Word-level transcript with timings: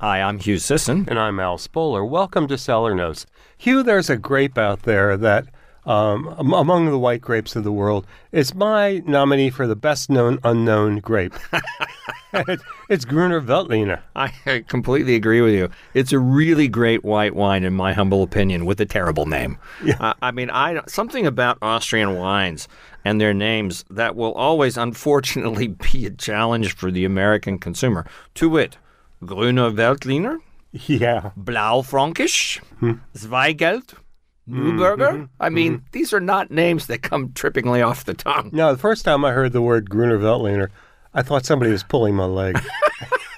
Hi, 0.00 0.22
I'm 0.22 0.38
Hugh 0.38 0.56
Sisson. 0.56 1.04
And 1.10 1.18
I'm 1.18 1.38
Al 1.38 1.58
Spoler. 1.58 2.02
Welcome 2.02 2.48
to 2.48 2.56
Cellar 2.56 2.94
Notes. 2.94 3.26
Hugh, 3.58 3.82
there's 3.82 4.08
a 4.08 4.16
grape 4.16 4.56
out 4.56 4.84
there 4.84 5.14
that, 5.18 5.44
um, 5.84 6.28
among 6.38 6.86
the 6.86 6.98
white 6.98 7.20
grapes 7.20 7.54
of 7.54 7.64
the 7.64 7.72
world, 7.72 8.06
is 8.32 8.54
my 8.54 9.02
nominee 9.04 9.50
for 9.50 9.66
the 9.66 9.76
best 9.76 10.08
known 10.08 10.38
unknown 10.42 11.00
grape. 11.00 11.34
it's 12.88 13.04
Gruner 13.04 13.42
Veltliner. 13.42 14.00
I 14.16 14.28
completely 14.68 15.16
agree 15.16 15.42
with 15.42 15.52
you. 15.52 15.68
It's 15.92 16.14
a 16.14 16.18
really 16.18 16.66
great 16.66 17.04
white 17.04 17.34
wine, 17.34 17.62
in 17.62 17.74
my 17.74 17.92
humble 17.92 18.22
opinion, 18.22 18.64
with 18.64 18.80
a 18.80 18.86
terrible 18.86 19.26
name. 19.26 19.58
Yeah. 19.84 19.96
Uh, 20.00 20.14
I 20.22 20.30
mean, 20.30 20.48
I 20.48 20.80
something 20.86 21.26
about 21.26 21.58
Austrian 21.60 22.16
wines 22.16 22.68
and 23.04 23.20
their 23.20 23.34
names 23.34 23.84
that 23.90 24.16
will 24.16 24.32
always, 24.32 24.78
unfortunately, 24.78 25.68
be 25.92 26.06
a 26.06 26.10
challenge 26.10 26.74
for 26.74 26.90
the 26.90 27.04
American 27.04 27.58
consumer. 27.58 28.06
To 28.36 28.48
wit, 28.48 28.78
Grüner 29.22 29.74
Veltliner, 29.74 30.38
yeah, 30.72 31.30
Blaufränkisch, 31.36 32.60
hmm. 32.78 32.92
Zweigelt, 33.14 33.94
Neuburger. 34.48 35.12
Mm-hmm, 35.12 35.24
I 35.38 35.48
mean, 35.48 35.78
mm-hmm. 35.78 35.86
these 35.92 36.12
are 36.12 36.20
not 36.20 36.50
names 36.50 36.86
that 36.86 37.02
come 37.02 37.30
trippingly 37.30 37.86
off 37.86 38.04
the 38.04 38.14
tongue. 38.14 38.50
No, 38.52 38.72
the 38.72 38.78
first 38.78 39.04
time 39.04 39.24
I 39.24 39.32
heard 39.32 39.52
the 39.52 39.62
word 39.62 39.88
Gruner 39.88 40.18
Veltliner, 40.18 40.68
I 41.14 41.22
thought 41.22 41.46
somebody 41.46 41.70
was 41.70 41.82
pulling 41.82 42.14
my 42.14 42.24
leg. 42.24 42.60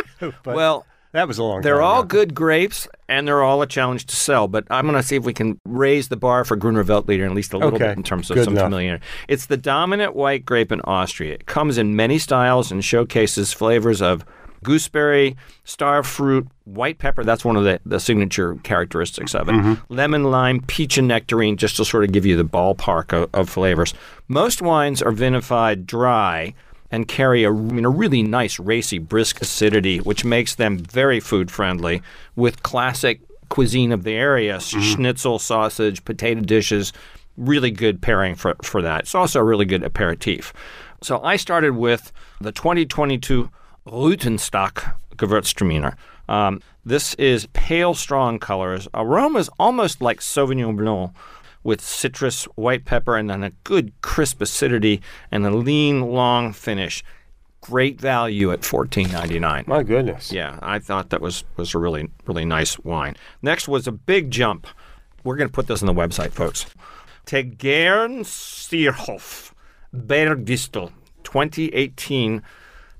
well, 0.44 0.84
that 1.12 1.26
was 1.26 1.38
a 1.38 1.42
long. 1.42 1.56
Time 1.56 1.60
ago. 1.60 1.68
They're 1.68 1.82
all 1.82 2.00
ago. 2.00 2.08
good 2.08 2.34
grapes, 2.34 2.86
and 3.08 3.26
they're 3.26 3.42
all 3.42 3.62
a 3.62 3.66
challenge 3.66 4.06
to 4.06 4.16
sell. 4.16 4.48
But 4.48 4.66
I'm 4.70 4.86
going 4.86 5.00
to 5.00 5.06
see 5.06 5.16
if 5.16 5.24
we 5.24 5.32
can 5.32 5.58
raise 5.64 6.08
the 6.08 6.16
bar 6.16 6.44
for 6.44 6.56
Gruner 6.56 6.84
Veltliner 6.84 7.26
at 7.26 7.34
least 7.34 7.54
a 7.54 7.58
little 7.58 7.74
okay. 7.74 7.88
bit 7.88 7.96
in 7.96 8.02
terms 8.02 8.30
of 8.30 8.34
good 8.34 8.44
some 8.44 8.54
enough. 8.54 8.66
familiarity. 8.66 9.04
It's 9.28 9.46
the 9.46 9.56
dominant 9.56 10.14
white 10.14 10.44
grape 10.44 10.70
in 10.70 10.80
Austria. 10.82 11.34
It 11.34 11.46
comes 11.46 11.78
in 11.78 11.96
many 11.96 12.18
styles 12.18 12.70
and 12.70 12.84
showcases 12.84 13.52
flavors 13.52 14.02
of 14.02 14.24
gooseberry, 14.62 15.36
star 15.64 16.02
fruit, 16.02 16.48
white 16.64 16.98
pepper. 16.98 17.24
That's 17.24 17.44
one 17.44 17.56
of 17.56 17.64
the, 17.64 17.80
the 17.84 18.00
signature 18.00 18.56
characteristics 18.56 19.34
of 19.34 19.48
it. 19.48 19.52
Mm-hmm. 19.52 19.92
Lemon, 19.92 20.24
lime, 20.24 20.60
peach, 20.62 20.98
and 20.98 21.08
nectarine, 21.08 21.56
just 21.56 21.76
to 21.76 21.84
sort 21.84 22.04
of 22.04 22.12
give 22.12 22.26
you 22.26 22.36
the 22.36 22.44
ballpark 22.44 23.12
of, 23.12 23.30
of 23.34 23.48
flavors. 23.48 23.94
Most 24.28 24.62
wines 24.62 25.02
are 25.02 25.12
vinified 25.12 25.86
dry 25.86 26.54
and 26.90 27.06
carry 27.06 27.44
a, 27.44 27.52
you 27.52 27.80
know, 27.80 27.90
really 27.90 28.22
nice, 28.22 28.58
racy, 28.58 28.98
brisk 28.98 29.40
acidity, 29.42 29.98
which 29.98 30.24
makes 30.24 30.54
them 30.54 30.78
very 30.78 31.20
food 31.20 31.50
friendly 31.50 32.02
with 32.34 32.62
classic 32.62 33.20
cuisine 33.48 33.92
of 33.92 34.04
the 34.04 34.14
area 34.14 34.56
mm-hmm. 34.56 34.80
schnitzel, 34.80 35.38
sausage, 35.38 36.04
potato 36.04 36.40
dishes. 36.40 36.92
Really 37.36 37.70
good 37.70 38.02
pairing 38.02 38.34
for, 38.34 38.56
for 38.62 38.82
that. 38.82 39.02
It's 39.02 39.14
also 39.14 39.38
a 39.40 39.44
really 39.44 39.64
good 39.64 39.84
aperitif. 39.84 40.52
So 41.02 41.22
I 41.22 41.36
started 41.36 41.76
with 41.76 42.12
the 42.40 42.50
2022 42.50 43.48
Rütenstock 43.90 44.94
Gewürztraminer. 45.16 45.94
Um, 46.28 46.60
this 46.84 47.14
is 47.14 47.46
pale, 47.52 47.94
strong 47.94 48.38
colors. 48.38 48.86
Aroma 48.94 49.38
is 49.38 49.50
almost 49.58 50.00
like 50.00 50.20
Sauvignon 50.20 50.76
Blanc 50.76 51.12
with 51.64 51.80
citrus, 51.80 52.44
white 52.54 52.84
pepper, 52.84 53.16
and 53.16 53.28
then 53.28 53.42
a 53.42 53.50
good 53.64 53.92
crisp 54.02 54.40
acidity 54.40 55.02
and 55.30 55.44
a 55.46 55.50
lean, 55.50 56.12
long 56.12 56.52
finish. 56.52 57.02
Great 57.60 58.00
value 58.00 58.52
at 58.52 58.64
fourteen 58.64 59.10
ninety 59.10 59.40
nine. 59.40 59.64
My 59.66 59.82
goodness. 59.82 60.30
Yeah, 60.32 60.58
I 60.62 60.78
thought 60.78 61.10
that 61.10 61.20
was 61.20 61.42
was 61.56 61.74
a 61.74 61.78
really 61.78 62.08
really 62.26 62.44
nice 62.44 62.78
wine. 62.78 63.16
Next 63.42 63.66
was 63.68 63.88
a 63.88 63.92
big 63.92 64.30
jump. 64.30 64.66
We're 65.24 65.36
going 65.36 65.48
to 65.48 65.52
put 65.52 65.66
this 65.66 65.82
on 65.82 65.86
the 65.86 65.92
website, 65.92 66.30
folks. 66.30 66.66
Tegernseerhof 67.26 69.52
Bergdistel 69.94 70.92
2018 71.24 72.42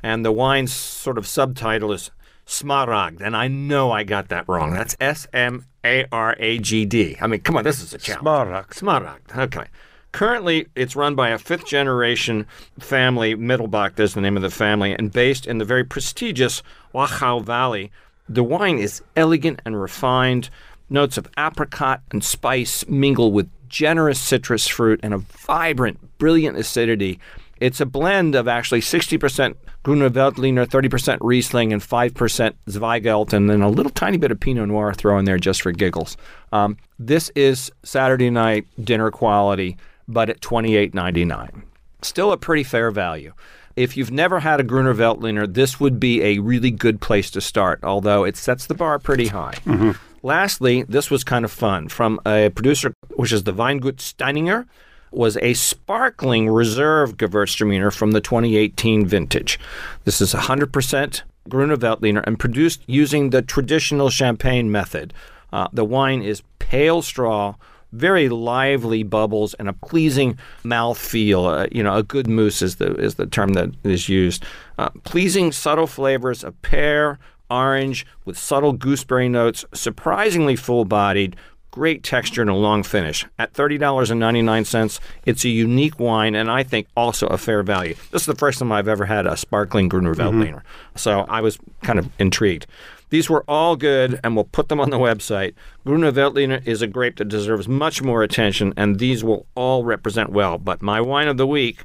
and 0.02 0.24
the 0.24 0.32
wine's 0.32 0.72
sort 0.72 1.18
of 1.18 1.26
subtitle 1.26 1.92
is 1.92 2.10
Smaragd, 2.46 3.20
and 3.20 3.36
I 3.36 3.46
know 3.48 3.92
I 3.92 4.04
got 4.04 4.28
that 4.28 4.48
wrong. 4.48 4.72
That's 4.72 4.96
S 5.00 5.26
M 5.34 5.66
A 5.84 6.06
R 6.10 6.34
A 6.38 6.58
G 6.58 6.86
D. 6.86 7.16
I 7.20 7.26
mean, 7.26 7.40
come 7.40 7.58
on, 7.58 7.64
this 7.64 7.82
is 7.82 7.92
a 7.92 7.98
challenge. 7.98 8.24
Smaragd. 8.24 8.68
Smaragd. 8.70 9.38
Okay. 9.38 9.66
Currently, 10.12 10.66
it's 10.74 10.96
run 10.96 11.14
by 11.14 11.28
a 11.28 11.38
fifth 11.38 11.66
generation 11.66 12.46
family. 12.78 13.36
Mittelbach 13.36 14.00
is 14.00 14.14
the 14.14 14.22
name 14.22 14.36
of 14.36 14.42
the 14.42 14.50
family, 14.50 14.92
and 14.92 15.12
based 15.12 15.46
in 15.46 15.58
the 15.58 15.66
very 15.66 15.84
prestigious 15.84 16.62
Wachau 16.94 17.44
Valley. 17.44 17.92
The 18.30 18.44
wine 18.44 18.78
is 18.78 19.02
elegant 19.16 19.60
and 19.64 19.80
refined. 19.80 20.48
Notes 20.90 21.18
of 21.18 21.28
apricot 21.36 22.00
and 22.10 22.24
spice 22.24 22.86
mingle 22.88 23.30
with 23.30 23.50
generous 23.68 24.18
citrus 24.18 24.66
fruit 24.66 25.00
and 25.02 25.12
a 25.12 25.18
vibrant, 25.18 26.18
brilliant 26.18 26.56
acidity. 26.56 27.20
It's 27.60 27.80
a 27.80 27.86
blend 27.86 28.34
of 28.34 28.48
actually 28.48 28.80
60% 28.80 29.54
Gruner 29.82 30.10
Veltliner, 30.10 30.66
30% 30.66 31.18
Riesling, 31.20 31.72
and 31.72 31.82
5% 31.82 32.54
Zweigelt, 32.68 33.32
and 33.32 33.48
then 33.48 33.62
a 33.62 33.68
little 33.68 33.90
tiny 33.90 34.16
bit 34.16 34.30
of 34.30 34.40
Pinot 34.40 34.68
Noir 34.68 34.94
thrown 34.94 35.20
in 35.20 35.24
there 35.24 35.38
just 35.38 35.62
for 35.62 35.72
giggles. 35.72 36.16
Um, 36.52 36.76
this 36.98 37.30
is 37.34 37.70
Saturday 37.82 38.30
night 38.30 38.66
dinner 38.82 39.10
quality, 39.10 39.76
but 40.06 40.30
at 40.30 40.40
$28.99. 40.40 41.62
Still 42.02 42.32
a 42.32 42.36
pretty 42.36 42.62
fair 42.62 42.90
value. 42.90 43.32
If 43.76 43.96
you've 43.96 44.10
never 44.10 44.40
had 44.40 44.60
a 44.60 44.64
Gruner 44.64 44.94
Veltliner, 44.94 45.52
this 45.52 45.78
would 45.78 46.00
be 46.00 46.22
a 46.22 46.38
really 46.38 46.70
good 46.70 47.00
place 47.00 47.30
to 47.30 47.40
start, 47.40 47.80
although 47.84 48.24
it 48.24 48.36
sets 48.36 48.66
the 48.66 48.74
bar 48.74 48.98
pretty 48.98 49.28
high. 49.28 49.54
Mm-hmm. 49.64 49.92
Lastly, 50.22 50.82
this 50.82 51.10
was 51.10 51.22
kind 51.22 51.44
of 51.44 51.52
fun 51.52 51.88
from 51.88 52.20
a 52.26 52.50
producer, 52.50 52.92
which 53.14 53.32
is 53.32 53.44
the 53.44 53.54
Weingut 53.54 53.96
Steininger 53.96 54.66
was 55.10 55.36
a 55.38 55.54
sparkling 55.54 56.48
reserve 56.48 57.16
Gewürztraminer 57.16 57.94
from 57.94 58.12
the 58.12 58.20
2018 58.20 59.06
vintage. 59.06 59.58
This 60.04 60.20
is 60.20 60.34
100% 60.34 61.22
Gruner 61.48 61.76
Veltliner 61.76 62.22
and 62.26 62.38
produced 62.38 62.82
using 62.86 63.30
the 63.30 63.42
traditional 63.42 64.10
champagne 64.10 64.70
method. 64.70 65.14
Uh, 65.52 65.68
the 65.72 65.84
wine 65.84 66.22
is 66.22 66.42
pale 66.58 67.00
straw, 67.02 67.54
very 67.92 68.28
lively 68.28 69.02
bubbles, 69.02 69.54
and 69.54 69.68
a 69.68 69.72
pleasing 69.72 70.38
mouth 70.62 70.98
feel. 70.98 71.46
Uh, 71.46 71.66
you 71.72 71.82
know, 71.82 71.96
a 71.96 72.02
good 72.02 72.26
mousse 72.26 72.60
is 72.60 72.76
the 72.76 72.94
is 72.96 73.14
the 73.14 73.26
term 73.26 73.54
that 73.54 73.70
is 73.82 74.08
used. 74.08 74.44
Uh, 74.78 74.90
pleasing 75.04 75.52
subtle 75.52 75.86
flavors 75.86 76.44
of 76.44 76.60
pear, 76.60 77.18
orange, 77.50 78.06
with 78.24 78.38
subtle 78.38 78.74
gooseberry 78.74 79.28
notes, 79.28 79.64
surprisingly 79.72 80.54
full 80.54 80.84
bodied, 80.84 81.34
great 81.70 82.02
texture 82.02 82.42
and 82.42 82.50
a 82.50 82.54
long 82.54 82.82
finish. 82.82 83.26
At 83.38 83.52
$30.99, 83.52 85.00
it's 85.24 85.44
a 85.44 85.48
unique 85.48 85.98
wine 85.98 86.34
and 86.34 86.50
I 86.50 86.62
think 86.62 86.88
also 86.96 87.26
a 87.26 87.38
fair 87.38 87.62
value. 87.62 87.94
This 88.10 88.22
is 88.22 88.26
the 88.26 88.34
first 88.34 88.58
time 88.58 88.72
I've 88.72 88.88
ever 88.88 89.04
had 89.06 89.26
a 89.26 89.36
sparkling 89.36 89.88
Gruner 89.88 90.14
Veltliner. 90.14 90.56
Mm-hmm. 90.56 90.96
So 90.96 91.20
I 91.28 91.40
was 91.40 91.58
kind 91.82 91.98
of 91.98 92.08
intrigued. 92.18 92.66
These 93.10 93.30
were 93.30 93.44
all 93.48 93.74
good, 93.76 94.20
and 94.22 94.34
we'll 94.34 94.44
put 94.44 94.68
them 94.68 94.80
on 94.80 94.90
the 94.90 94.98
website. 94.98 95.54
Gruner 95.86 96.12
Veltliner 96.12 96.66
is 96.66 96.82
a 96.82 96.86
grape 96.86 97.16
that 97.16 97.28
deserves 97.28 97.66
much 97.66 98.02
more 98.02 98.22
attention, 98.22 98.74
and 98.76 98.98
these 98.98 99.24
will 99.24 99.46
all 99.54 99.84
represent 99.84 100.30
well. 100.30 100.58
But 100.58 100.82
my 100.82 101.00
wine 101.00 101.28
of 101.28 101.38
the 101.38 101.46
week, 101.46 101.84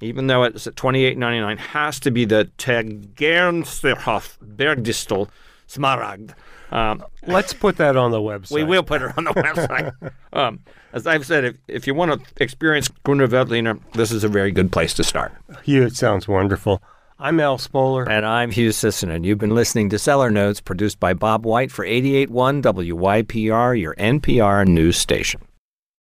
even 0.00 0.28
though 0.28 0.44
it's 0.44 0.68
at 0.68 0.76
twenty 0.76 1.04
eight 1.04 1.18
ninety 1.18 1.40
nine, 1.40 1.58
has 1.58 1.98
to 2.00 2.12
be 2.12 2.24
the 2.24 2.50
Tegernseerhof 2.58 4.38
Bergdistel 4.38 5.28
Smaragd. 5.70 6.34
Um, 6.70 7.04
Let's 7.26 7.52
put 7.52 7.76
that 7.76 7.96
on 7.96 8.10
the 8.10 8.18
website. 8.18 8.52
We 8.52 8.64
will 8.64 8.82
put 8.82 9.02
it 9.02 9.16
on 9.16 9.24
the 9.24 9.30
website. 9.30 10.12
um, 10.32 10.60
as 10.92 11.06
I've 11.06 11.26
said, 11.26 11.44
if, 11.44 11.56
if 11.68 11.86
you 11.86 11.94
want 11.94 12.12
to 12.12 12.42
experience 12.42 12.88
Gruner 13.04 13.28
Veltliner, 13.28 13.80
this 13.92 14.10
is 14.10 14.24
a 14.24 14.28
very 14.28 14.50
good 14.50 14.72
place 14.72 14.94
to 14.94 15.04
start. 15.04 15.32
Hugh, 15.62 15.84
it 15.84 15.96
sounds 15.96 16.26
wonderful. 16.26 16.82
I'm 17.18 17.38
Al 17.38 17.58
Spoler. 17.58 18.08
And 18.08 18.24
I'm 18.24 18.50
Hugh 18.50 18.72
Sisson, 18.72 19.10
and 19.10 19.26
you've 19.26 19.38
been 19.38 19.54
listening 19.54 19.90
to 19.90 19.98
Cellar 19.98 20.30
Notes 20.30 20.60
produced 20.60 20.98
by 20.98 21.12
Bob 21.12 21.44
White 21.44 21.70
for 21.70 21.84
88.1 21.84 22.62
WYPR, 22.62 23.78
your 23.78 23.94
NPR 23.96 24.66
news 24.66 24.96
station. 24.96 25.42